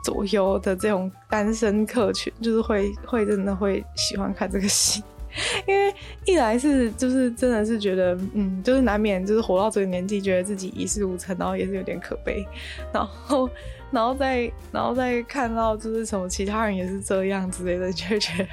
[0.04, 5.04] 左右的这种单身客群，就是会会真的会喜欢看这个戏，
[5.68, 5.94] 因为
[6.26, 12.46] 一来是就是真的是觉得，嗯，就是难免就是活到这个年纪，觉得自己一事无成，然后也是有点可悲，
[12.94, 13.50] 然后
[13.92, 18.48] 然后再然后再看到就是什么其他人也是这样之类的，就觉得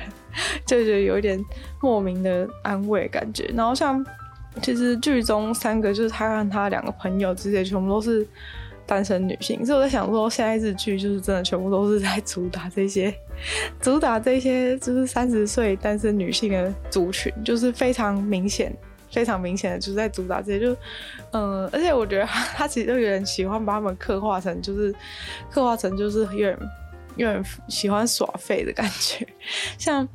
[0.67, 1.43] 就觉得有一点
[1.81, 3.51] 莫名的安慰感觉。
[3.55, 4.05] 然后像
[4.63, 8.27] 其实剧中三个就是他和他两个朋友之类，全部都是。
[8.87, 13.15] 单身女性，所以我在想说，现在日剧就是真的全部都是在主打这些，
[13.81, 18.77] 主打这些就是三十岁单身女性的族群，就是非常明显、
[19.11, 20.77] 非常明显的就是在主打这些，就
[21.33, 24.95] 嗯，而且我觉得他， 他其实就有点喜欢把他们刻画成，就是
[25.51, 26.59] 刻画成就是有点
[27.17, 29.27] 有点喜欢耍废的感觉，
[29.79, 30.07] 像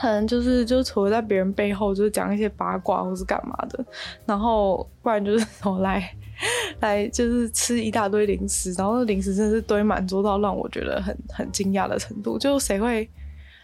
[0.00, 3.84] 可能就是就除了在别人背后就是讲一些八卦或是干嘛的，
[4.24, 6.14] 然后不然就是从来。
[6.80, 12.38] 来就是吃一大堆零食，然后零食真是堆满桌到让我觉得很很惊讶的程度。
[12.38, 13.08] 就谁会？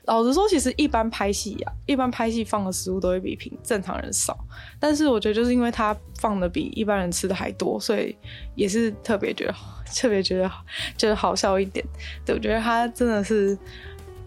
[0.06, 4.36] 老实说，其实一般拍戏呀，一般拍戏放的食物都会比平正常人少。
[4.80, 8.16] 但是我觉得就是因为他放的比一般人吃的还多，所以
[8.54, 9.54] 也是特别觉得
[9.94, 10.50] 特别觉得
[10.96, 11.84] 觉得好笑一点。
[12.24, 13.56] 对，我觉得他真的是。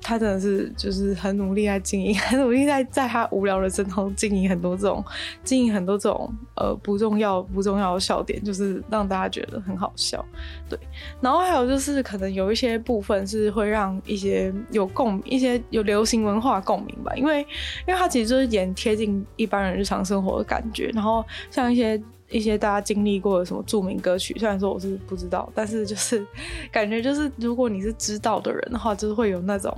[0.03, 5.03] 他真的是就是很努力在经营， 很努力在在他无聊的生活经营很多这种
[5.43, 10.23] 经营很多这种呃不重要不重要的笑点，就是让大家觉得很好笑。
[10.69, 10.77] 对，
[11.21, 17.39] 然后还有就是可能有一些部分是会让一些有共一些有流行文化共鸣吧，因为
[17.87, 22.01] 因为他其实就是演贴近一般人日常生活的感觉，然后像一些。
[22.33, 26.25] 一些大家经历过的什么著名歌曲，虽然说我是不知道，但是就是
[26.71, 29.71] 感觉就是，如果你是知道的人的话，就是会有那种，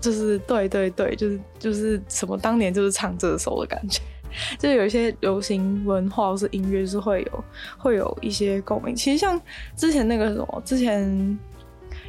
[0.00, 4.00] 就是对对对，就是就是什么当年就是唱这首的感觉，
[4.58, 7.44] 就有一些流行文化或是音乐是会有
[7.76, 8.94] 会有一些共鸣。
[8.94, 9.40] 其实像
[9.76, 11.38] 之前那个什么之前。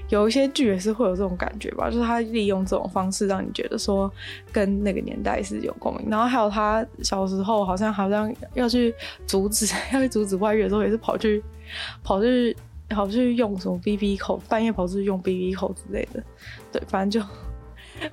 [0.10, 4.12] 有一些剧也是会有这种感觉吧，就是他利用这种方式让你觉得说
[4.52, 6.08] 跟那个年代是有共鸣。
[6.10, 8.94] 然后还有他小时候好像好像要去
[9.26, 11.44] 阻止 要去阻止外遇的时候，也是跑去
[12.04, 12.56] 跑去
[12.90, 16.24] 跑去用什么 BB 口，半夜跑出去用 BB 口之类的。
[16.72, 17.28] 对，反正就。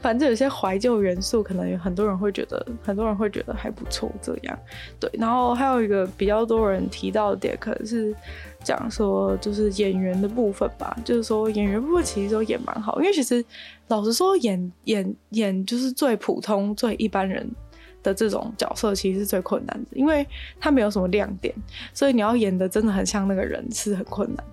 [0.00, 4.10] 反正有些怀旧元素，可能有很多人会觉得，很多人会觉得还不错。
[4.22, 4.58] 这样，
[4.98, 5.10] 对。
[5.14, 8.14] 然后还有一个比较多人提到的点，可能是
[8.62, 10.96] 讲说，就是演员的部分吧。
[11.04, 13.44] 就是说，演员部分其实都演蛮好，因为其实
[13.88, 17.48] 老实说演，演演演就是最普通、最一般人
[18.02, 20.26] 的这种角色，其实是最困难的，因为
[20.60, 21.54] 他没有什么亮点，
[21.92, 24.44] 所以你要演的真的很像那个人，是很困难。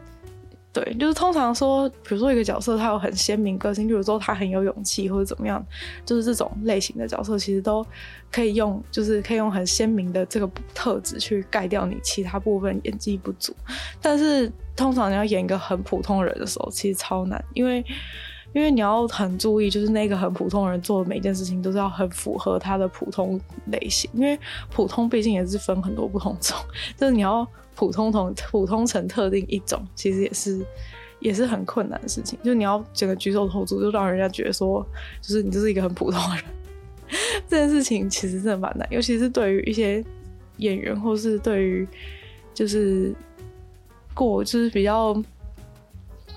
[0.74, 5.62] 对，就是通常说，比如说一个角色他有很鲜明个性，比如说他很有勇气或者怎么样，
[6.06, 7.86] 就是这种类型的角色，其实都
[8.32, 13.54] 可以用，就是可以用很鲜明的这个特质去盖掉你其他部分演技不足。
[14.02, 17.84] 但是通常你要演一个很普通人的时候，其实超难，因为
[18.54, 26.58] 因为你要很注意，就是那个很普通人做的每件事情都是要很符合他的普通类型，因为普通毕竟也是分很多不同种，
[26.96, 27.46] 就是你要。
[27.76, 30.66] 普通同普通成特定一种，其实也是
[31.20, 32.38] 也是很困难的事情。
[32.44, 34.86] 就你要整个举手投足，就让人家觉得说，
[35.22, 36.46] 就是你就是一个很普通的人。
[37.48, 40.04] 这件事情其实真的蛮难，尤其是对于一些
[40.58, 41.88] 演员，或是对于
[42.54, 43.14] 就是
[44.14, 45.14] 过就是比较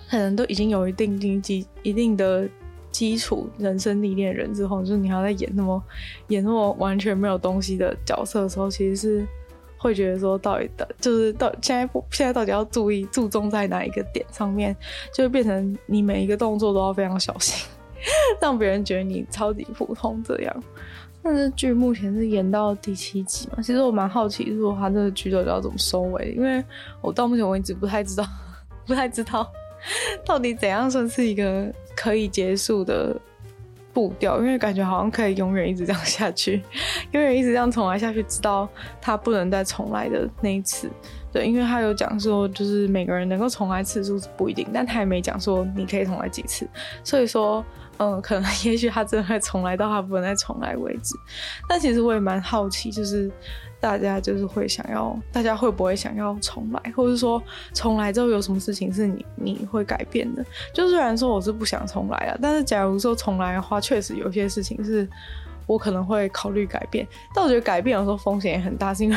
[0.08, 2.48] 可能都已经有一定经济一定的
[2.90, 5.82] 基础人生历练人之后，就是你还要在演那么
[6.28, 9.26] 演那么完全没有东西的角色的时候，其实是。
[9.84, 14.74] 会觉得说，到底的，就是到现在，现在到底要注意注重在哪一个点上面，
[15.12, 17.68] 就会变成你每一个动作都要非常小心，
[18.40, 20.62] 让别人觉得你超级普通这样。
[21.22, 26.64] 但是剧目前是演到第七集嘛，其实我蛮好奇，如果他这个剧到底要怎么收尾，因为
[27.02, 28.26] 我到目前为止不太知道，
[28.86, 29.46] 不太知道
[30.24, 33.14] 到底怎样算是一个可以结束的。
[33.94, 36.60] 步调，因为感觉好像可以永远一直这样下去，
[37.12, 38.68] 永远一直这样重来下去，直到
[39.00, 40.90] 他不能再重来的那一次。
[41.32, 46.68] 对，因为他有讲说，就是每个人能够重来次数是不一定，但他也没讲说你可以重来几次，
[47.02, 47.64] 所以说，
[47.98, 51.16] 嗯，可能 也许他真的会重来到他不能再重来为止。
[51.68, 53.28] 但其实我也蛮好奇，就是
[53.84, 57.42] 大家就是会想要，大家会不会想要重来，或者说
[57.74, 60.42] 重来之后有什么事情是你你会改变的？
[60.72, 65.06] 就虽然说我是不想重来啊，但是假如说重来的话，确实有些事情是
[65.66, 69.16] 我可能会考虑改变，但我觉得改变有时候风险也很大，是因为。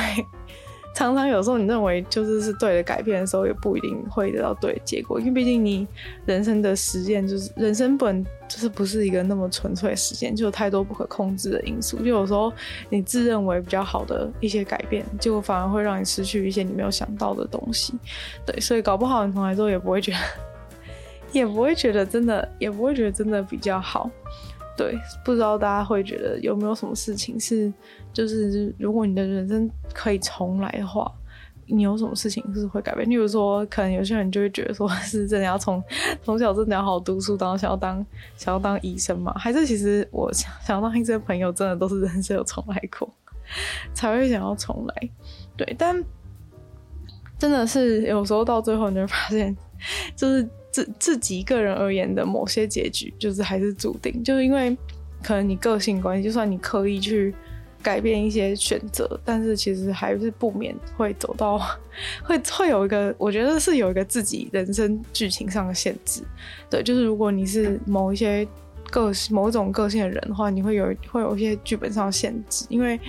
[0.93, 5.87] 常常有时候你认为就是是对的改变的时候，也不一定会得到对的结果，因为毕竟你
[6.25, 11.97] 人生的实践就是人生本就是不是一个那么纯粹的实践，就有太多不可控制的因素。
[11.97, 12.51] 就有时候
[12.89, 17.93] 你自认为比较好的一些改变，结果反而会让你失去一些你没有想到的东西。
[18.45, 20.17] 对，所以搞不好你从来之后也不会觉得，
[21.31, 24.09] 也不会觉得真的，也不会觉得真的比较好。
[24.77, 27.73] 对，不知道大家会觉得有没有什么事情是，
[28.13, 31.11] 就是如果你的人生可以重来的话，
[31.65, 33.09] 你有什么事情是会改变？
[33.09, 35.83] 例如说，可能有些人就会觉得说，是真的要从
[36.23, 38.05] 从小真的要好好读书，然后想要当
[38.37, 39.33] 想要当医生嘛？
[39.35, 43.11] 还是其实我想想要当医生的朋友，真的都是人生有重来过，
[43.93, 45.09] 才会想要重来。
[45.57, 46.01] 对，但
[47.39, 49.57] 真的是有时候到最后你会发现，
[50.15, 50.47] 就是。
[50.69, 54.77] 自自己个人而言的某些结局，就是还是注定，就是因为
[55.23, 57.33] 可能你个性关系，就算你刻意去
[57.81, 61.57] 改变一些选择，但是其实还是不免会走到，
[62.21, 66.21] 会会有一个，我觉得是有一个自己人生剧情上的限制。
[66.69, 68.47] 对，就是如果你是某一些
[68.91, 72.99] 个、某种个性的人的话，你会有会有一些剧本上的限制，因为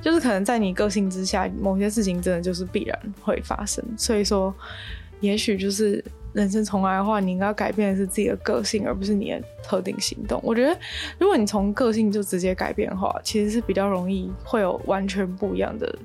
[0.00, 3.84] 就是可能在你个性之下，某些事情真的就是必然会发生。
[3.96, 4.54] 所以说，
[5.20, 6.04] 也许就是。
[6.32, 10.38] 人生重来的话，你应该改变的是自己的个性，而不是你的特定行动。
[10.44, 10.78] 我觉得，
[11.18, 15.98] 如果你从个性就直接改变的话，其实是比较容易会有完全不一样的、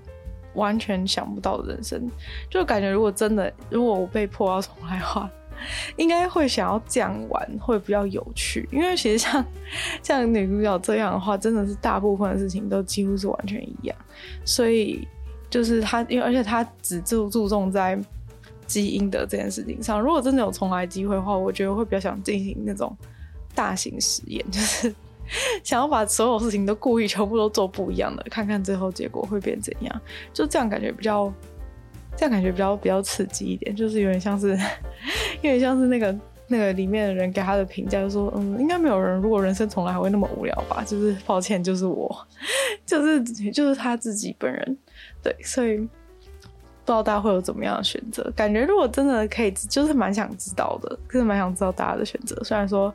[0.54, 2.10] 完全想不到的人生。
[2.50, 5.30] 就感觉，如果真的，如果我被迫要重来的话，
[5.98, 8.66] 应该会想要这样玩，会比较有趣。
[8.72, 9.46] 因为其实像
[10.02, 13.98] 像女主角这样的话，真的是大部分的事情都几乎是完全一样。
[14.46, 15.06] 所以
[15.50, 18.00] 就是他，因为而且他只注注重在。
[18.72, 22.96] 基因的这件事情上，如果真的有重来机会的话，我觉得会比较想进行那种
[23.54, 24.96] 大型实验， 就是
[25.62, 30.02] 想要把所有事情都故意全部都做不一样的，看看最后结果会变怎样。
[30.34, 31.30] 就这样感觉比较，
[32.16, 34.58] 这样感觉比较比较刺激一点，就是有点像是，
[35.44, 36.18] 有点像是那个
[36.48, 40.82] 那个里面的人给他的评价，就说嗯，应该没有人如果人生从来还会那么无聊吧？
[40.88, 42.28] 就是抱歉，就是我，
[42.88, 44.78] 就是就是他自己本人，
[45.22, 45.86] 对，所以。
[46.84, 48.24] 不知道大家会有怎么样的选择？
[48.36, 52.36] 感觉如果真的可以，就是蛮想知道的，就是蛮想知道大家的选择。
[52.44, 52.94] 虽然说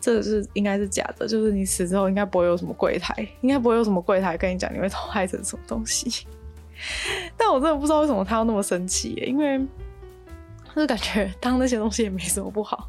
[0.00, 6.26] 这是应该是假的，就是你死之后应该不会有什么柜台，应该不会有什么柜台跟你讲你会投胎成什么东西。
[7.36, 9.60] 但我真的不知道为什么他要那么生气，因为
[10.74, 12.88] 就感觉当那些东西也没什么不好。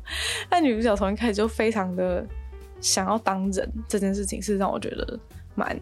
[0.49, 2.25] 但女主角从一开始就非常的
[2.79, 5.19] 想要当人，这件事情是让我觉得
[5.55, 5.77] 蛮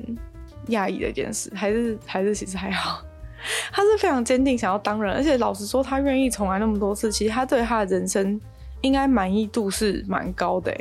[0.70, 3.04] 讶异的一件事，还是还是其实还好。
[3.72, 8.40] 他是非常坚定想要当人，而且老实说，他愿意重来那么多次，其实他对他的人生
[8.82, 10.76] 应该满意度是蛮高的，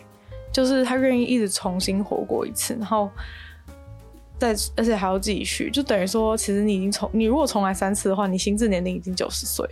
[0.53, 3.11] 就是他愿意一直重新活过一次，然后
[4.39, 9.65] 再而且还要继续，就等于说，其实你已经重，你如果重来三次的话，你心智年龄已经九十岁，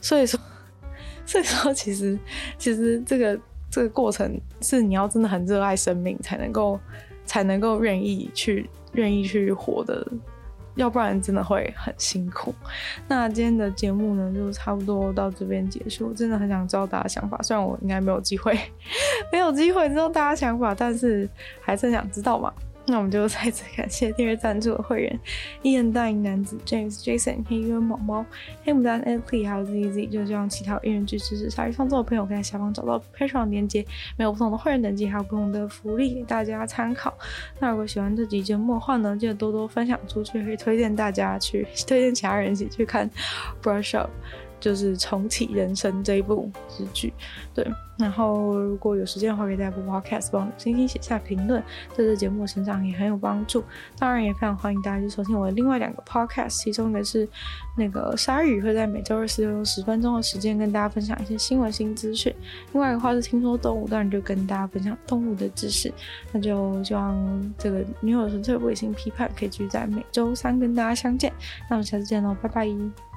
[0.00, 0.38] 所以说，
[1.26, 2.18] 所以说其实
[2.58, 3.38] 其实这个
[3.70, 6.78] 这个过程是你要真的很热爱生命才能够
[7.24, 10.06] 才能够愿意去愿意去活的。
[10.74, 12.54] 要不然真的会很辛苦。
[13.08, 16.12] 那今天的节目呢，就差不多到这边结束。
[16.12, 18.58] 真的很想知道大家想法，虽然我应该没有机会，
[19.32, 21.28] 没有机会知道大家想法，但是
[21.60, 22.52] 还是想知道嘛。
[22.86, 25.20] 那我们就再次感谢订阅赞助的会员：
[25.62, 28.26] 一人大龄男子 James、Jason、黑渊、毛毛、
[28.64, 30.08] 黑牡丹、a p l e 还有 ZZ。
[30.08, 37.16] 就希望其他艺人支持参与创作的朋友可以在下方找到 Patreon 连接，没有不同的会员等级，还有不同的福利给大家参考。
[37.60, 43.08] 那如果喜欢这集节目的话呢，记得多多分享出去，可以推荐大家去推荐其他人一起去看
[43.62, 44.10] Brush Up。
[44.62, 46.48] 就是重启人生这一部
[46.78, 47.12] 日剧，
[47.52, 47.66] 对。
[47.98, 51.62] 然后如果有时间的话，可以在 Podcast 帮我星星写下评论，
[51.94, 53.62] 对这节目的成长也很有帮助。
[53.98, 57.28] 当然，也非常欢迎大家去收听我的另外两个 Podcast，其中一个是
[57.76, 62.34] 那个鲨鱼会在每周二、十、六用十分钟的时间跟大家分享一些新闻新资讯。
[62.72, 65.92] 另外一个话是听说动物，当然就跟大家分享动物的知识。
[66.32, 71.30] 那就希望这个女友纯粹不理性批判可以继续在每周三跟大家相见。
[71.68, 73.11] 那我们下次见喽，拜拜。